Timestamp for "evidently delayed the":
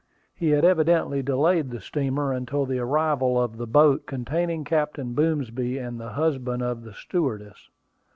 0.65-1.79